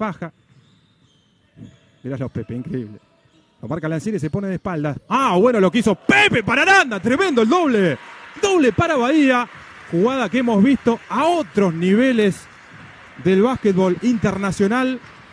faja. 0.00 0.32
Mirá 2.02 2.16
los 2.16 2.32
Pepe, 2.32 2.54
increíble. 2.54 2.98
Lo 3.60 3.68
marca 3.68 3.86
Lancieri, 3.86 4.18
se 4.18 4.30
pone 4.30 4.48
de 4.48 4.54
espaldas. 4.54 4.98
Ah, 5.06 5.36
bueno, 5.36 5.60
lo 5.60 5.70
que 5.70 5.80
hizo 5.80 5.94
Pepe 5.94 6.42
para 6.42 6.62
Aranda. 6.62 6.98
Tremendo 7.00 7.42
el 7.42 7.48
doble. 7.50 7.98
Doble 8.40 8.72
para 8.72 8.96
Bahía. 8.96 9.46
Jugada 9.90 10.30
que 10.30 10.38
hemos 10.38 10.64
visto 10.64 10.98
a 11.10 11.26
otros 11.26 11.74
niveles 11.74 12.46
del 13.22 13.42
básquetbol 13.42 13.98
internacional. 14.00 14.98